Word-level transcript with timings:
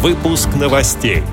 Выпуск 0.00 0.50
новостей. 0.54 1.24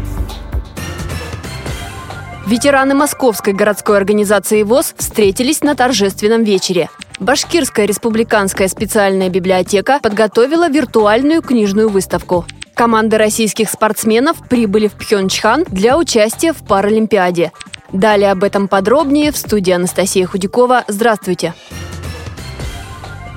Ветераны 2.47 2.95
Московской 2.95 3.53
городской 3.53 3.95
организации 3.95 4.63
ВОЗ 4.63 4.95
встретились 4.97 5.61
на 5.61 5.75
торжественном 5.75 6.43
вечере. 6.43 6.89
Башкирская 7.19 7.85
республиканская 7.85 8.67
специальная 8.67 9.29
библиотека 9.29 9.99
подготовила 10.01 10.67
виртуальную 10.67 11.43
книжную 11.43 11.89
выставку. 11.89 12.43
Команды 12.73 13.19
российских 13.19 13.69
спортсменов 13.69 14.37
прибыли 14.49 14.87
в 14.87 14.93
Пхенчхан 14.93 15.65
для 15.69 15.95
участия 15.95 16.51
в 16.51 16.65
Паралимпиаде. 16.65 17.51
Далее 17.93 18.31
об 18.31 18.43
этом 18.43 18.67
подробнее 18.67 19.31
в 19.31 19.37
студии 19.37 19.73
Анастасия 19.73 20.25
Худякова. 20.25 20.85
Здравствуйте! 20.87 21.53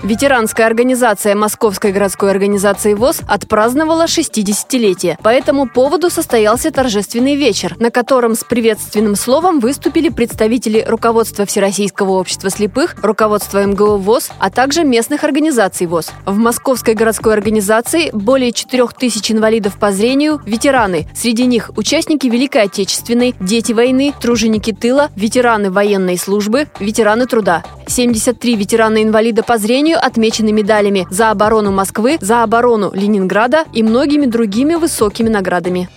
Ветеранская 0.02 0.66
организация 0.66 1.34
Московской 1.34 1.90
городской 1.90 2.30
организации 2.30 2.94
ВОЗ 2.94 3.20
отпраздновала 3.26 4.04
60-летие. 4.04 5.16
По 5.22 5.28
этому 5.28 5.68
поводу 5.68 6.08
состоялся 6.08 6.70
торжественный 6.70 7.34
вечер, 7.34 7.76
на 7.80 7.90
котором 7.90 8.36
с 8.36 8.44
приветственным 8.44 9.16
словом 9.16 9.58
выступили 9.58 10.08
представители 10.08 10.84
руководства 10.86 11.46
Всероссийского 11.46 12.12
общества 12.12 12.48
слепых, 12.48 12.94
руководства 13.02 13.64
МГУ 13.66 13.96
ВОЗ, 13.96 14.30
а 14.38 14.50
также 14.50 14.84
местных 14.84 15.24
организаций 15.24 15.88
ВОЗ. 15.88 16.12
В 16.24 16.36
Московской 16.36 16.94
городской 16.94 17.32
организации 17.32 18.10
более 18.12 18.52
4000 18.52 19.32
инвалидов 19.32 19.78
по 19.80 19.90
зрению– 19.90 20.40
ветераны. 20.46 21.08
Среди 21.12 21.44
них 21.44 21.72
участники 21.76 22.28
Великой 22.28 22.62
Отечественной, 22.62 23.34
дети 23.40 23.72
войны, 23.72 24.14
труженики 24.20 24.72
тыла, 24.72 25.10
ветераны 25.16 25.72
военной 25.72 26.18
службы, 26.18 26.68
ветераны 26.78 27.26
труда. 27.26 27.64
73 27.88 28.56
ветерана-инвалида 28.56 29.42
по 29.42 29.58
зрению 29.58 29.98
отмечены 30.04 30.52
медалями 30.52 31.06
за 31.10 31.30
оборону 31.30 31.72
Москвы, 31.72 32.18
за 32.20 32.42
оборону 32.42 32.90
Ленинграда 32.92 33.64
и 33.72 33.82
многими 33.82 34.26
другими 34.26 34.74
высокими 34.74 35.28
наградами. 35.28 35.88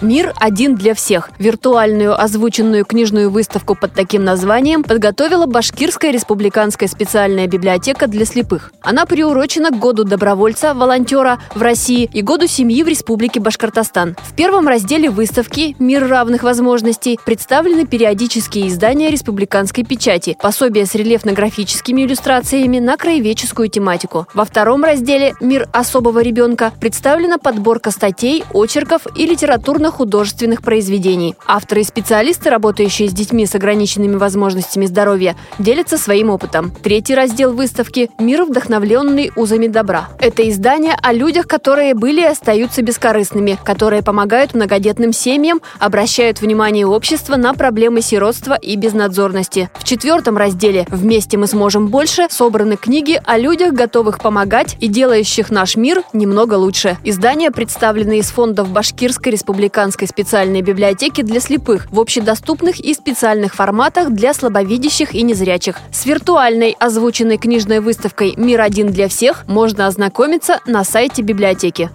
«Мир 0.00 0.32
один 0.38 0.76
для 0.76 0.94
всех». 0.94 1.30
Виртуальную 1.38 2.18
озвученную 2.18 2.84
книжную 2.84 3.30
выставку 3.30 3.74
под 3.74 3.92
таким 3.92 4.24
названием 4.24 4.82
подготовила 4.82 5.46
Башкирская 5.46 6.10
республиканская 6.10 6.88
специальная 6.88 7.46
библиотека 7.46 8.06
для 8.06 8.24
слепых. 8.24 8.72
Она 8.80 9.04
приурочена 9.04 9.70
к 9.70 9.78
году 9.78 10.04
добровольца, 10.04 10.72
волонтера 10.72 11.38
в 11.54 11.60
России 11.60 12.08
и 12.12 12.22
году 12.22 12.46
семьи 12.46 12.82
в 12.82 12.88
Республике 12.88 13.40
Башкортостан. 13.40 14.16
В 14.22 14.34
первом 14.34 14.68
разделе 14.68 15.10
выставки 15.10 15.76
«Мир 15.78 16.08
равных 16.08 16.44
возможностей» 16.44 17.18
представлены 17.24 17.86
периодические 17.86 18.68
издания 18.68 19.10
республиканской 19.10 19.84
печати, 19.84 20.36
пособия 20.40 20.86
с 20.86 20.94
рельефно-графическими 20.94 22.06
иллюстрациями 22.06 22.78
на 22.78 22.96
краеведческую 22.96 23.68
тематику. 23.68 24.26
Во 24.32 24.44
втором 24.46 24.82
разделе 24.82 25.34
«Мир 25.40 25.68
особого 25.72 26.20
ребенка» 26.20 26.72
представлена 26.80 27.36
подборка 27.36 27.90
статей, 27.90 28.44
очерков 28.52 29.02
и 29.16 29.26
литературных 29.26 29.89
художественных 29.90 30.62
произведений. 30.62 31.34
Авторы 31.46 31.82
и 31.82 31.84
специалисты, 31.84 32.50
работающие 32.50 33.08
с 33.08 33.12
детьми 33.12 33.46
с 33.46 33.54
ограниченными 33.54 34.16
возможностями 34.16 34.86
здоровья, 34.86 35.36
делятся 35.58 35.98
своим 35.98 36.30
опытом. 36.30 36.70
Третий 36.82 37.14
раздел 37.14 37.52
выставки 37.52 38.10
«Мир, 38.18 38.44
вдохновленный 38.44 39.32
узами 39.36 39.66
добра». 39.66 40.08
Это 40.18 40.48
издание 40.48 40.96
о 41.02 41.12
людях, 41.12 41.46
которые 41.46 41.94
были 41.94 42.20
и 42.20 42.24
остаются 42.24 42.82
бескорыстными, 42.82 43.58
которые 43.64 44.02
помогают 44.02 44.54
многодетным 44.54 45.12
семьям, 45.12 45.60
обращают 45.78 46.40
внимание 46.40 46.86
общества 46.86 47.36
на 47.36 47.54
проблемы 47.54 48.02
сиротства 48.02 48.54
и 48.54 48.76
безнадзорности. 48.76 49.70
В 49.74 49.84
четвертом 49.84 50.36
разделе 50.36 50.86
«Вместе 50.90 51.36
мы 51.36 51.46
сможем 51.46 51.88
больше» 51.88 52.26
собраны 52.30 52.76
книги 52.76 53.20
о 53.24 53.38
людях, 53.38 53.72
готовых 53.72 54.18
помогать 54.18 54.76
и 54.80 54.88
делающих 54.88 55.50
наш 55.50 55.76
мир 55.76 56.02
немного 56.12 56.54
лучше. 56.54 56.98
Издания 57.04 57.50
представлены 57.50 58.18
из 58.18 58.30
фондов 58.30 58.68
Башкирской 58.70 59.32
республики 59.32 59.78
Республиканской 59.80 60.08
специальной 60.08 60.60
библиотеки 60.60 61.22
для 61.22 61.40
слепых 61.40 61.90
в 61.90 61.98
общедоступных 61.98 62.80
и 62.80 62.92
специальных 62.92 63.54
форматах 63.54 64.10
для 64.10 64.34
слабовидящих 64.34 65.14
и 65.14 65.22
незрячих. 65.22 65.76
С 65.90 66.04
виртуальной 66.04 66.76
озвученной 66.78 67.38
книжной 67.38 67.80
выставкой 67.80 68.34
«Мир 68.36 68.60
один 68.60 68.92
для 68.92 69.08
всех» 69.08 69.46
можно 69.46 69.86
ознакомиться 69.86 70.60
на 70.66 70.84
сайте 70.84 71.22
библиотеки. 71.22 71.88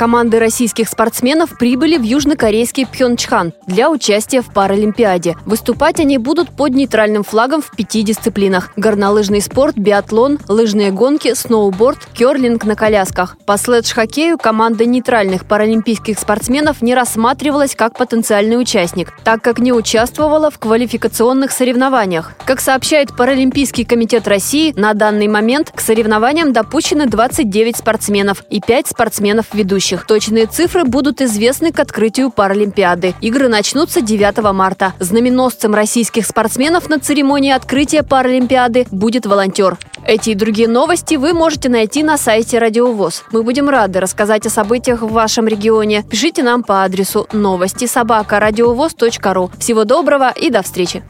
Команды 0.00 0.38
российских 0.38 0.88
спортсменов 0.88 1.58
прибыли 1.58 1.98
в 1.98 2.02
южнокорейский 2.02 2.86
Пхенчхан 2.86 3.52
для 3.66 3.90
участия 3.90 4.40
в 4.40 4.50
Паралимпиаде. 4.50 5.36
Выступать 5.44 6.00
они 6.00 6.16
будут 6.16 6.48
под 6.48 6.70
нейтральным 6.70 7.22
флагом 7.22 7.60
в 7.60 7.70
пяти 7.76 8.02
дисциплинах– 8.02 8.72
горнолыжный 8.76 9.42
спорт, 9.42 9.76
биатлон, 9.76 10.38
лыжные 10.48 10.90
гонки, 10.90 11.34
сноуборд, 11.34 11.98
керлинг 12.14 12.64
на 12.64 12.76
колясках. 12.76 13.36
По 13.44 13.58
следж-хоккею 13.58 14.38
команда 14.38 14.86
нейтральных 14.86 15.44
паралимпийских 15.44 16.18
спортсменов 16.18 16.80
не 16.80 16.94
рассматривалась 16.94 17.74
как 17.74 17.98
потенциальный 17.98 18.58
участник, 18.58 19.12
так 19.22 19.42
как 19.42 19.58
не 19.58 19.74
участвовала 19.74 20.50
в 20.50 20.58
квалификационных 20.58 21.52
соревнованиях. 21.52 22.32
Как 22.46 22.60
сообщает 22.60 23.14
Паралимпийский 23.14 23.84
комитет 23.84 24.26
России, 24.26 24.72
на 24.76 24.94
данный 24.94 25.28
момент 25.28 25.72
к 25.74 25.80
соревнованиям 25.80 26.54
допущены 26.54 27.04
29 27.04 27.76
спортсменов 27.76 28.44
и 28.48 28.62
5 28.62 28.86
спортсменов-ведущих 28.86 29.89
ведущих. 29.90 30.06
Точные 30.06 30.46
цифры 30.46 30.84
будут 30.84 31.20
известны 31.20 31.72
к 31.72 31.80
открытию 31.80 32.30
Паралимпиады. 32.30 33.14
Игры 33.20 33.48
начнутся 33.48 34.00
9 34.00 34.52
марта. 34.52 34.92
Знаменосцем 34.98 35.74
российских 35.74 36.26
спортсменов 36.26 36.88
на 36.88 36.98
церемонии 36.98 37.52
открытия 37.52 38.02
Паралимпиады 38.02 38.86
будет 38.90 39.26
волонтер. 39.26 39.76
Эти 40.06 40.30
и 40.30 40.34
другие 40.34 40.68
новости 40.68 41.16
вы 41.16 41.34
можете 41.34 41.68
найти 41.68 42.02
на 42.02 42.16
сайте 42.16 42.58
Радиовоз. 42.58 43.24
Мы 43.32 43.42
будем 43.42 43.68
рады 43.68 44.00
рассказать 44.00 44.46
о 44.46 44.50
событиях 44.50 45.02
в 45.02 45.12
вашем 45.12 45.46
регионе. 45.46 46.04
Пишите 46.08 46.42
нам 46.42 46.62
по 46.62 46.84
адресу 46.84 47.26
новости 47.32 47.86
собака 47.86 48.40
ру. 48.40 49.50
Всего 49.58 49.84
доброго 49.84 50.30
и 50.30 50.50
до 50.50 50.62
встречи! 50.62 51.02